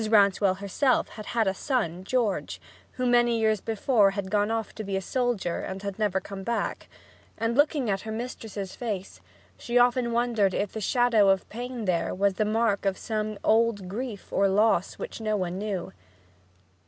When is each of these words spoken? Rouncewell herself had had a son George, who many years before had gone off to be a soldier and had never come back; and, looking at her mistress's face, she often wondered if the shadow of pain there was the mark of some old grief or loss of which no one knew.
Rouncewell 0.09 0.55
herself 0.57 1.09
had 1.09 1.27
had 1.27 1.45
a 1.45 1.53
son 1.53 2.03
George, 2.03 2.59
who 2.93 3.05
many 3.05 3.37
years 3.39 3.61
before 3.61 4.09
had 4.09 4.31
gone 4.31 4.49
off 4.49 4.73
to 4.73 4.83
be 4.83 4.97
a 4.97 4.99
soldier 5.01 5.59
and 5.59 5.83
had 5.83 5.99
never 5.99 6.19
come 6.19 6.41
back; 6.41 6.89
and, 7.37 7.55
looking 7.55 7.87
at 7.87 8.01
her 8.01 8.11
mistress's 8.11 8.75
face, 8.75 9.21
she 9.59 9.77
often 9.77 10.11
wondered 10.11 10.55
if 10.55 10.71
the 10.73 10.81
shadow 10.81 11.29
of 11.29 11.47
pain 11.49 11.85
there 11.85 12.15
was 12.15 12.33
the 12.33 12.45
mark 12.45 12.83
of 12.83 12.97
some 12.97 13.37
old 13.43 13.87
grief 13.87 14.33
or 14.33 14.47
loss 14.47 14.93
of 14.95 14.99
which 15.01 15.21
no 15.21 15.37
one 15.37 15.59
knew. 15.59 15.93